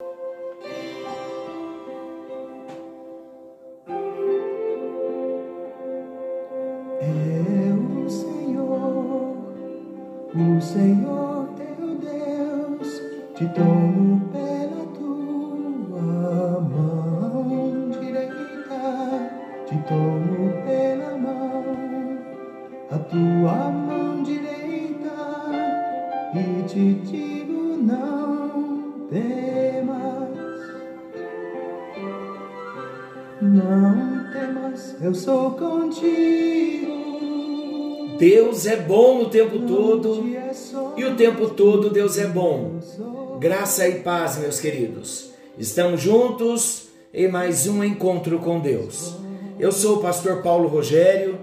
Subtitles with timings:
[0.00, 0.04] É
[7.74, 9.36] o Senhor,
[10.36, 13.02] o Senhor teu Deus,
[13.34, 14.17] te tomo
[33.48, 36.98] não temas, eu sou contigo.
[38.18, 40.24] Deus é bom o tempo todo
[40.96, 42.80] e o tempo todo Deus é bom.
[43.38, 45.30] Graça e paz, meus queridos.
[45.56, 49.16] Estamos juntos em mais um encontro com Deus.
[49.58, 51.38] Eu sou o pastor Paulo Rogério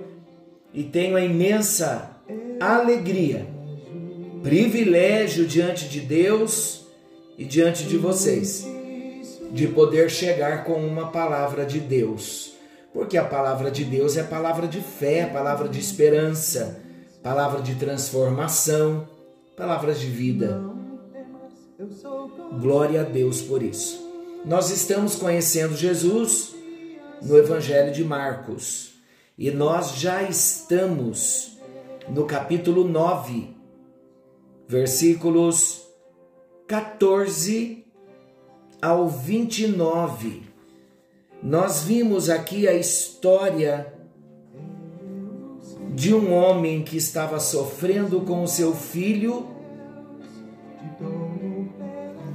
[0.73, 2.11] e tenho a imensa
[2.59, 3.47] alegria,
[4.43, 6.85] privilégio diante de Deus
[7.37, 8.74] e diante de vocês
[9.55, 12.55] de poder chegar com uma palavra de Deus
[12.95, 16.81] porque a palavra de Deus é palavra de fé, palavra de esperança,
[17.21, 19.05] palavra de transformação,
[19.57, 20.63] palavras de vida.
[22.57, 24.01] Glória a Deus por isso.
[24.45, 26.55] Nós estamos conhecendo Jesus
[27.21, 28.93] no Evangelho de Marcos
[29.37, 31.57] e nós já estamos
[32.07, 33.57] no capítulo 9,
[34.69, 35.85] versículos
[36.65, 37.84] 14
[38.81, 40.43] ao 29.
[41.41, 43.93] Nós vimos aqui a história
[45.93, 49.47] de um homem que estava sofrendo com o seu filho,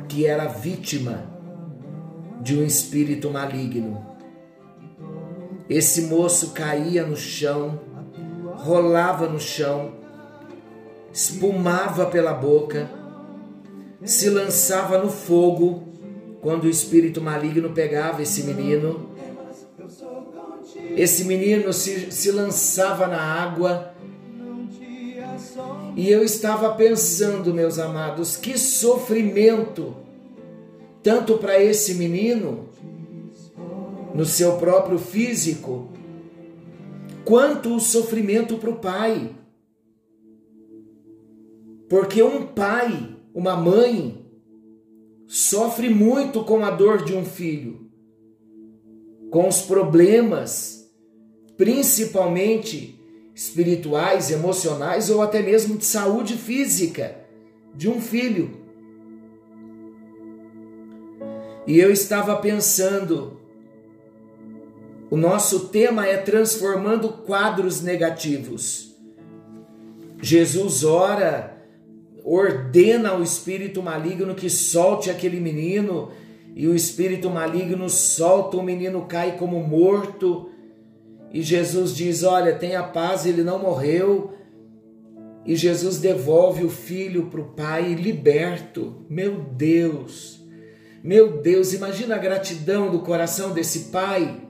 [0.08, 1.30] que era vítima
[2.40, 4.06] de um espírito maligno.
[5.68, 7.80] Esse moço caía no chão,
[8.56, 9.92] rolava no chão,
[11.12, 12.90] espumava pela boca,
[14.04, 15.89] se lançava no fogo
[16.40, 19.10] quando o espírito maligno pegava esse menino,
[20.96, 23.94] esse menino se, se lançava na água.
[25.96, 29.96] E eu estava pensando, meus amados, que sofrimento,
[31.02, 32.68] tanto para esse menino,
[34.14, 35.88] no seu próprio físico,
[37.24, 39.30] quanto o sofrimento para o pai.
[41.88, 44.19] Porque um pai, uma mãe,
[45.32, 47.88] sofre muito com a dor de um filho,
[49.30, 50.92] com os problemas,
[51.56, 53.00] principalmente
[53.32, 57.16] espirituais, emocionais ou até mesmo de saúde física
[57.72, 58.58] de um filho.
[61.64, 63.40] E eu estava pensando,
[65.08, 68.96] o nosso tema é transformando quadros negativos.
[70.20, 71.59] Jesus ora
[72.24, 76.10] ordena ao espírito maligno que solte aquele menino,
[76.54, 80.50] e o espírito maligno solta, o menino cai como morto.
[81.32, 84.34] E Jesus diz: Olha, tenha paz, ele não morreu.
[85.46, 89.04] E Jesus devolve o filho para o pai liberto.
[89.08, 90.44] Meu Deus,
[91.02, 94.42] meu Deus, imagina a gratidão do coração desse pai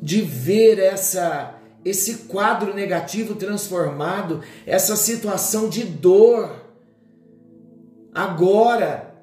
[0.00, 6.66] de ver essa esse quadro negativo transformado, essa situação de dor.
[8.14, 9.14] Agora,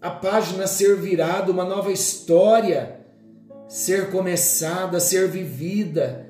[0.00, 3.00] a página ser virada, uma nova história
[3.68, 6.26] ser começada, ser vivida.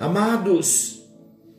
[0.00, 1.04] Amados,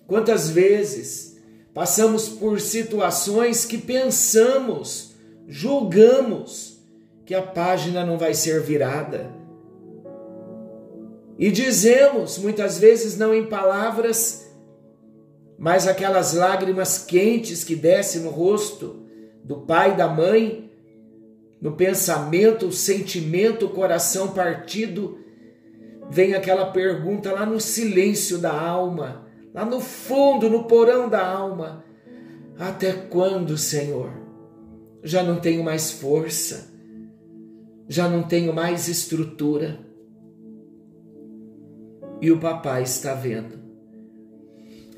[0.08, 1.38] quantas vezes
[1.74, 5.14] passamos por situações que pensamos,
[5.48, 6.80] julgamos
[7.26, 9.35] que a página não vai ser virada
[11.38, 14.50] e dizemos, muitas vezes não em palavras,
[15.58, 19.04] mas aquelas lágrimas quentes que descem no rosto
[19.44, 20.72] do pai e da mãe,
[21.62, 25.20] no pensamento, o sentimento, o coração partido,
[26.10, 31.84] vem aquela pergunta lá no silêncio da alma, lá no fundo, no porão da alma:
[32.58, 34.12] Até quando, Senhor?
[35.04, 36.72] Já não tenho mais força,
[37.88, 39.85] já não tenho mais estrutura
[42.26, 43.60] e o papai está vendo.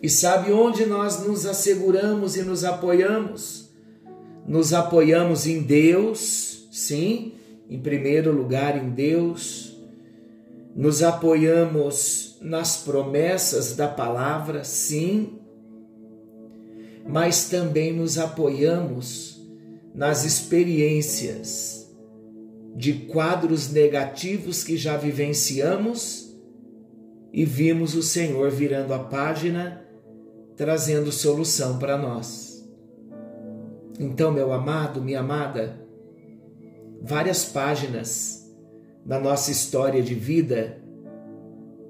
[0.02, 3.70] E sabe onde nós nos asseguramos e nos apoiamos?
[4.48, 7.34] Nos apoiamos em Deus, sim,
[7.70, 9.78] em primeiro lugar em Deus.
[10.74, 15.38] Nos apoiamos nas promessas da palavra, sim,
[17.06, 19.46] mas também nos apoiamos
[19.94, 21.94] nas experiências
[22.74, 26.27] de quadros negativos que já vivenciamos
[27.32, 29.86] e vimos o Senhor virando a página,
[30.56, 32.68] trazendo solução para nós.
[34.00, 35.80] Então, meu amado, minha amada,
[37.02, 38.48] várias páginas
[39.06, 40.82] da nossa história de vida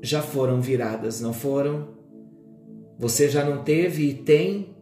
[0.01, 1.89] já foram viradas, não foram?
[2.99, 4.75] Você já não teve e tem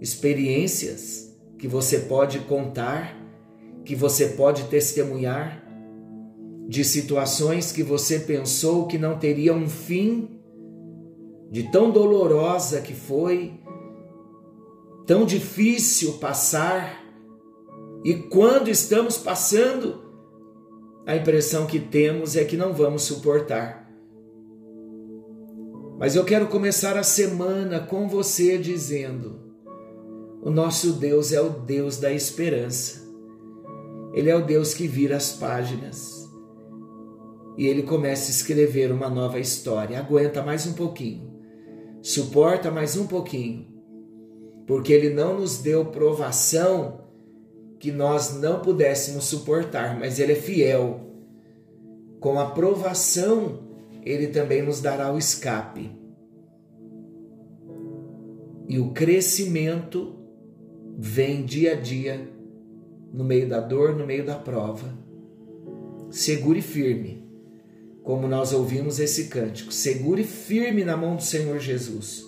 [0.00, 3.16] experiências que você pode contar,
[3.84, 5.64] que você pode testemunhar,
[6.70, 10.40] de situações que você pensou que não teria um fim,
[11.50, 13.54] de tão dolorosa que foi,
[15.04, 17.04] tão difícil passar,
[18.04, 20.00] e quando estamos passando,
[21.04, 23.90] a impressão que temos é que não vamos suportar.
[25.98, 29.40] Mas eu quero começar a semana com você dizendo:
[30.40, 33.10] o nosso Deus é o Deus da esperança.
[34.14, 36.19] Ele é o Deus que vira as páginas.
[37.60, 39.98] E ele começa a escrever uma nova história.
[39.98, 41.30] Aguenta mais um pouquinho.
[42.00, 43.66] Suporta mais um pouquinho.
[44.66, 47.02] Porque ele não nos deu provação
[47.78, 51.00] que nós não pudéssemos suportar, mas ele é fiel.
[52.18, 53.58] Com a provação
[54.02, 55.90] ele também nos dará o escape.
[58.70, 60.16] E o crescimento
[60.96, 62.26] vem dia a dia,
[63.12, 64.98] no meio da dor, no meio da prova.
[66.08, 67.28] Segure firme,
[68.10, 69.72] como nós ouvimos esse cântico.
[69.72, 72.24] Segure firme na mão do Senhor Jesus.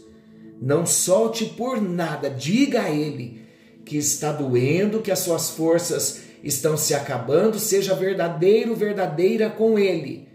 [0.61, 3.43] Não solte por nada, diga a Ele
[3.85, 10.31] que está doendo, que as suas forças estão se acabando, seja verdadeiro, verdadeira com Ele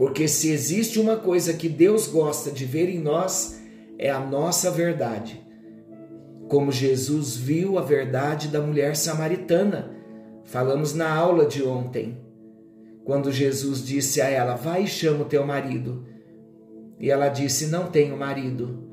[0.00, 3.60] porque se existe uma coisa que Deus gosta de ver em nós,
[3.98, 5.38] é a nossa verdade.
[6.48, 9.94] Como Jesus viu a verdade da mulher samaritana.
[10.44, 12.16] Falamos na aula de ontem,
[13.10, 16.06] quando Jesus disse a ela: Vai e chama o teu marido.
[16.96, 18.88] E ela disse: Não tenho marido.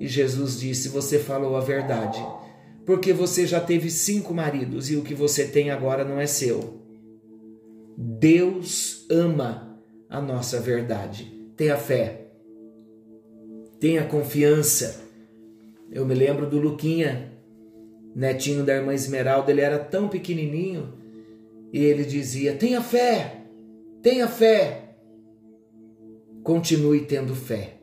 [0.00, 2.18] E Jesus disse: Você falou a verdade,
[2.86, 6.80] porque você já teve cinco maridos e o que você tem agora não é seu.
[7.98, 9.78] Deus ama
[10.08, 11.30] a nossa verdade.
[11.54, 12.28] Tenha fé,
[13.78, 15.02] tenha confiança.
[15.92, 17.30] Eu me lembro do Luquinha,
[18.16, 20.94] netinho da irmã Esmeralda, ele era tão pequenininho
[21.70, 23.39] e ele dizia: tenha fé,
[24.02, 24.96] tenha fé.
[26.42, 27.80] Continue tendo fé.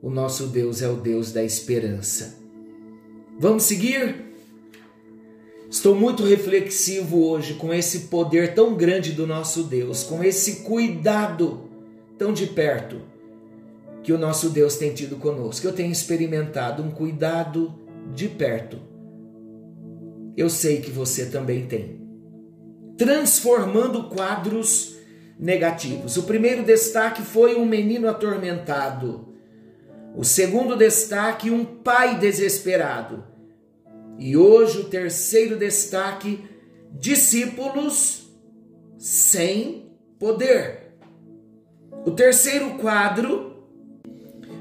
[0.00, 2.38] O nosso Deus é o Deus da esperança.
[3.38, 4.32] Vamos seguir?
[5.70, 11.70] Estou muito reflexivo hoje com esse poder tão grande do nosso Deus, com esse cuidado
[12.18, 13.00] tão de perto
[14.02, 15.66] que o nosso Deus tem tido conosco.
[15.66, 17.74] Eu tenho experimentado um cuidado
[18.12, 18.78] de perto.
[20.36, 22.00] Eu sei que você também tem.
[22.96, 24.96] Transformando quadros
[25.38, 26.16] negativos.
[26.16, 29.28] O primeiro destaque foi um menino atormentado.
[30.14, 33.24] O segundo destaque, um pai desesperado.
[34.18, 36.44] E hoje o terceiro destaque:
[36.92, 38.30] discípulos
[38.98, 40.94] sem poder.
[42.04, 43.64] O terceiro quadro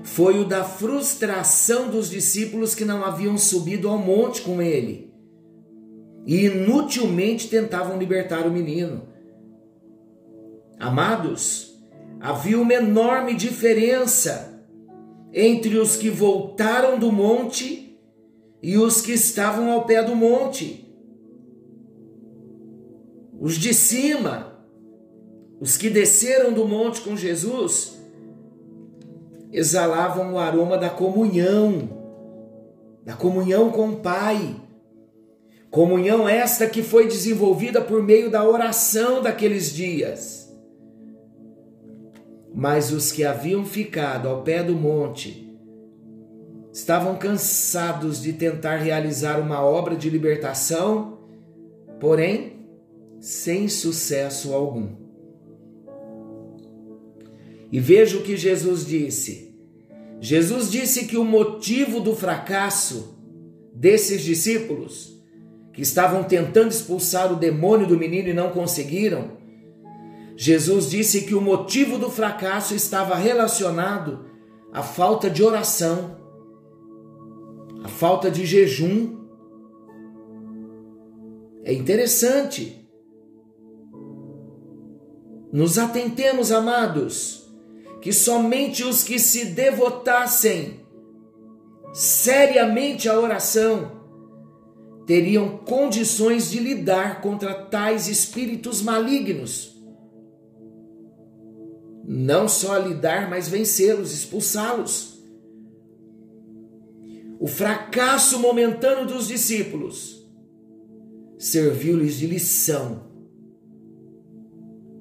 [0.03, 5.11] foi o da frustração dos discípulos que não haviam subido ao monte com ele
[6.25, 9.07] e inutilmente tentavam libertar o menino.
[10.81, 11.79] Amados,
[12.19, 14.65] havia uma enorme diferença
[15.31, 17.99] entre os que voltaram do monte
[18.63, 20.91] e os que estavam ao pé do monte.
[23.39, 24.59] Os de cima,
[25.59, 27.99] os que desceram do monte com Jesus,
[29.51, 31.89] exalavam o aroma da comunhão,
[33.05, 34.55] da comunhão com o Pai.
[35.69, 40.40] Comunhão esta que foi desenvolvida por meio da oração daqueles dias.
[42.61, 45.51] Mas os que haviam ficado ao pé do monte,
[46.71, 51.17] estavam cansados de tentar realizar uma obra de libertação,
[51.99, 52.67] porém
[53.19, 54.89] sem sucesso algum.
[57.71, 59.55] E veja o que Jesus disse.
[60.19, 63.17] Jesus disse que o motivo do fracasso
[63.73, 65.19] desses discípulos,
[65.73, 69.40] que estavam tentando expulsar o demônio do menino e não conseguiram,
[70.35, 74.25] Jesus disse que o motivo do fracasso estava relacionado
[74.71, 76.21] à falta de oração
[77.83, 79.17] a falta de jejum.
[81.63, 82.87] É interessante.
[85.51, 87.51] Nos atentemos, amados,
[88.01, 90.79] que somente os que se devotassem
[91.91, 93.99] seriamente à oração
[95.05, 99.80] teriam condições de lidar contra tais espíritos malignos.
[102.13, 105.11] Não só lidar, mas vencê-los, expulsá-los
[107.41, 110.23] o fracasso momentâneo dos discípulos
[111.39, 113.09] serviu-lhes de lição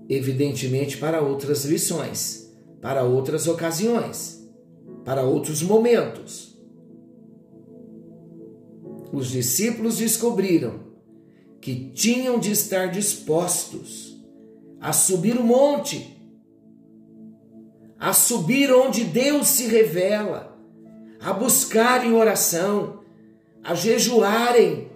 [0.08, 2.50] evidentemente para outras lições,
[2.80, 4.42] para outras ocasiões,
[5.04, 6.58] para outros momentos.
[9.12, 10.80] Os discípulos descobriram
[11.60, 14.18] que tinham de estar dispostos
[14.80, 16.19] a subir o monte,
[18.00, 20.56] a subir onde Deus se revela,
[21.20, 23.00] a buscar em oração,
[23.62, 24.90] a jejuarem.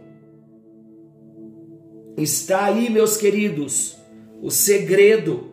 [2.17, 3.99] Está aí, meus queridos,
[4.41, 5.53] o segredo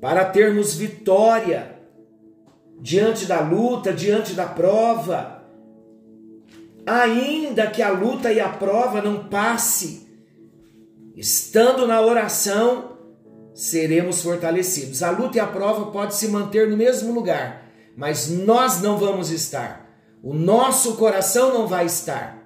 [0.00, 1.78] para termos vitória
[2.80, 5.44] diante da luta, diante da prova.
[6.84, 10.08] Ainda que a luta e a prova não passe,
[11.14, 12.93] estando na oração,
[13.54, 15.02] seremos fortalecidos.
[15.02, 19.30] A luta e a prova pode se manter no mesmo lugar, mas nós não vamos
[19.30, 19.88] estar.
[20.22, 22.42] O nosso coração não vai estar.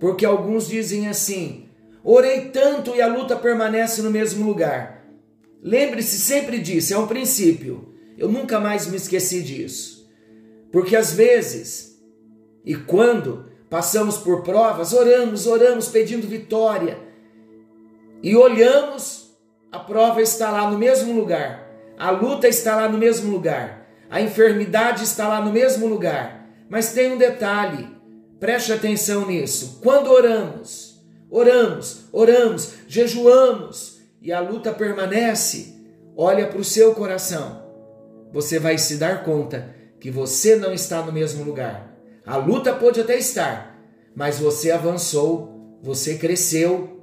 [0.00, 1.68] Porque alguns dizem assim:
[2.02, 5.06] orei tanto e a luta permanece no mesmo lugar.
[5.62, 7.94] Lembre-se sempre disso, é um princípio.
[8.18, 10.08] Eu nunca mais me esqueci disso.
[10.72, 11.98] Porque às vezes,
[12.64, 16.98] e quando passamos por provas, oramos, oramos pedindo vitória,
[18.22, 19.25] e olhamos
[19.76, 24.22] a prova está lá no mesmo lugar, a luta está lá no mesmo lugar, a
[24.22, 26.48] enfermidade está lá no mesmo lugar.
[26.66, 27.86] Mas tem um detalhe,
[28.40, 29.78] preste atenção nisso.
[29.82, 30.98] Quando oramos,
[31.30, 35.74] oramos, oramos, jejuamos e a luta permanece,
[36.16, 37.62] olha para o seu coração.
[38.32, 41.94] Você vai se dar conta que você não está no mesmo lugar.
[42.24, 43.78] A luta pode até estar,
[44.14, 46.95] mas você avançou, você cresceu,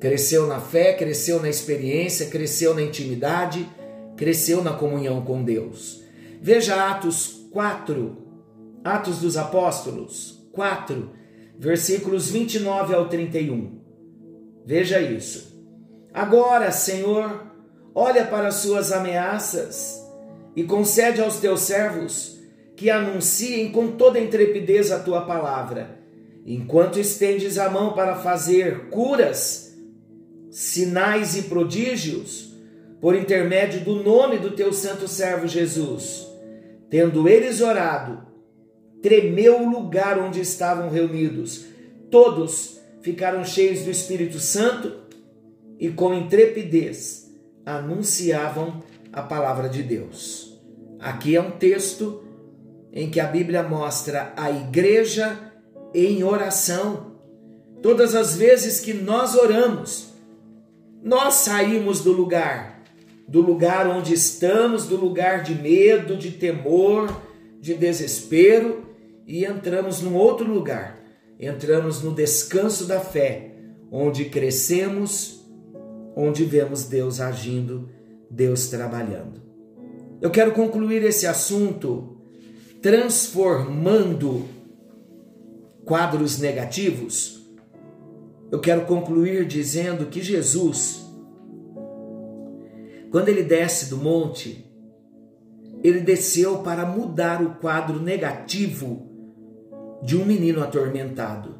[0.00, 3.68] Cresceu na fé, cresceu na experiência, cresceu na intimidade,
[4.16, 6.02] cresceu na comunhão com Deus.
[6.40, 8.16] Veja Atos 4,
[8.84, 11.10] Atos dos Apóstolos 4,
[11.58, 13.80] versículos 29 ao 31.
[14.64, 15.58] Veja isso.
[16.14, 17.46] Agora, Senhor,
[17.92, 20.00] olha para as suas ameaças
[20.54, 22.38] e concede aos teus servos
[22.76, 25.98] que anunciem com toda intrepidez a tua palavra,
[26.46, 29.67] enquanto estendes a mão para fazer curas
[30.50, 32.52] sinais e prodígios
[33.00, 36.26] por intermédio do nome do teu santo servo Jesus.
[36.90, 38.26] Tendo eles orado,
[39.02, 41.66] tremeu o lugar onde estavam reunidos.
[42.10, 44.92] Todos ficaram cheios do Espírito Santo
[45.78, 47.30] e com intrepidez
[47.64, 50.58] anunciavam a palavra de Deus.
[50.98, 52.24] Aqui é um texto
[52.92, 55.38] em que a Bíblia mostra a igreja
[55.94, 57.18] em oração.
[57.82, 60.07] Todas as vezes que nós oramos,
[61.02, 62.82] nós saímos do lugar,
[63.26, 67.22] do lugar onde estamos, do lugar de medo, de temor,
[67.60, 68.86] de desespero
[69.26, 70.98] e entramos num outro lugar.
[71.38, 73.52] Entramos no descanso da fé,
[73.92, 75.44] onde crescemos,
[76.16, 77.88] onde vemos Deus agindo,
[78.30, 79.40] Deus trabalhando.
[80.20, 82.16] Eu quero concluir esse assunto
[82.82, 84.46] transformando
[85.84, 87.37] quadros negativos
[88.50, 91.06] eu quero concluir dizendo que Jesus,
[93.10, 94.64] quando ele desce do monte,
[95.82, 99.06] ele desceu para mudar o quadro negativo
[100.02, 101.56] de um menino atormentado.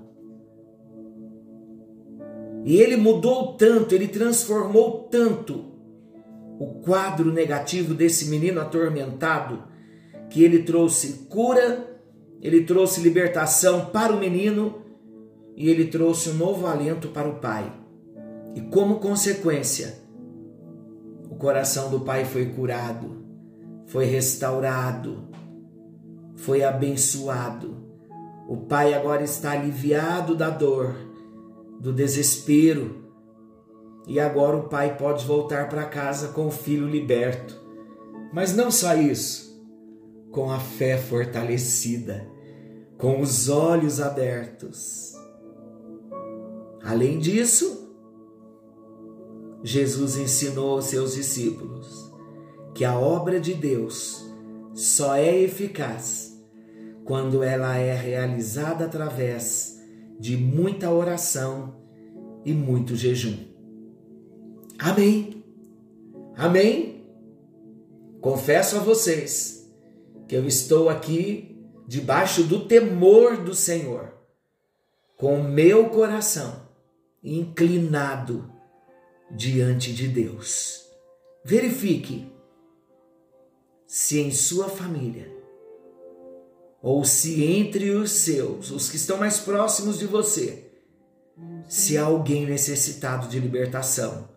[2.65, 5.73] E ele mudou tanto, ele transformou tanto
[6.59, 9.65] o quadro negativo desse menino atormentado,
[10.29, 11.99] que ele trouxe cura,
[12.43, 14.88] ele trouxe libertação para o menino
[15.59, 17.73] e ele trouxe um novo alento para o pai.
[18.55, 19.99] E como consequência,
[21.29, 23.25] o coração do pai foi curado,
[23.85, 25.29] foi restaurado,
[26.37, 27.77] foi abençoado.
[28.49, 30.95] O pai agora está aliviado da dor,
[31.81, 33.11] do desespero,
[34.07, 37.61] e agora o pai pode voltar para casa com o filho liberto.
[38.33, 39.61] Mas não só isso,
[40.31, 42.29] com a fé fortalecida,
[42.97, 45.18] com os olhos abertos
[46.89, 47.95] Além disso,
[49.63, 52.11] Jesus ensinou aos seus discípulos
[52.75, 54.25] que a obra de Deus
[54.73, 56.43] só é eficaz
[57.05, 59.79] quando ela é realizada através
[60.19, 61.77] de muita oração
[62.43, 63.37] e muito jejum.
[64.79, 65.45] Amém.
[66.39, 67.07] Amém.
[68.23, 69.71] Confesso a vocês
[70.27, 74.11] que eu estou aqui debaixo do temor do Senhor,
[75.19, 76.68] com o meu coração
[77.23, 78.51] inclinado
[79.31, 80.87] diante de Deus.
[81.45, 82.33] Verifique
[83.87, 85.39] se em sua família
[86.81, 90.65] ou se entre os seus, os que estão mais próximos de você,
[91.69, 94.29] Se há alguém necessitado de libertação,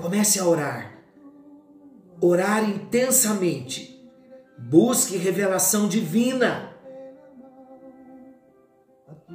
[0.00, 0.98] comece a orar.
[2.20, 3.98] Orar intensamente.
[4.58, 6.76] Busque revelação divina.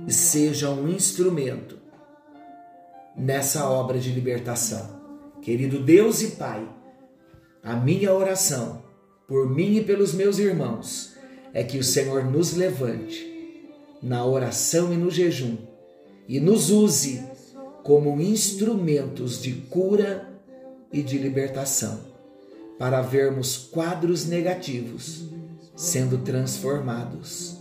[0.05, 1.76] E seja um instrumento
[3.17, 4.97] nessa obra de libertação.
[5.41, 6.67] Querido Deus e Pai,
[7.63, 8.83] a minha oração
[9.27, 11.13] por mim e pelos meus irmãos
[11.53, 13.35] é que o Senhor nos levante
[14.01, 15.57] na oração e no jejum
[16.27, 17.23] e nos use
[17.83, 20.29] como instrumentos de cura
[20.91, 21.99] e de libertação,
[22.77, 25.25] para vermos quadros negativos
[25.75, 27.57] sendo transformados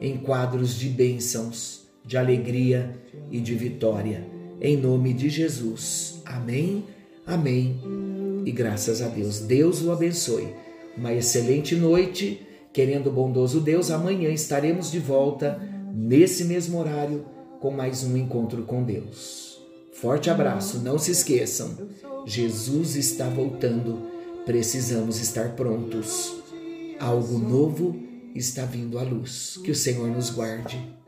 [0.00, 2.98] em quadros de bênçãos, de alegria
[3.30, 4.41] e de vitória.
[4.64, 6.22] Em nome de Jesus.
[6.24, 6.84] Amém,
[7.26, 7.80] amém
[8.46, 9.40] e graças a Deus.
[9.40, 10.54] Deus o abençoe.
[10.96, 12.46] Uma excelente noite.
[12.72, 15.60] Querendo o bondoso Deus, amanhã estaremos de volta
[15.92, 17.26] nesse mesmo horário
[17.60, 19.60] com mais um encontro com Deus.
[19.94, 21.76] Forte abraço, não se esqueçam,
[22.24, 24.06] Jesus está voltando,
[24.46, 26.34] precisamos estar prontos.
[27.00, 28.00] Algo novo
[28.32, 29.58] está vindo à luz.
[29.64, 31.01] Que o Senhor nos guarde